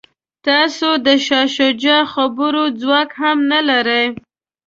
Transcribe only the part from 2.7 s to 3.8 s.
ځواک هم نه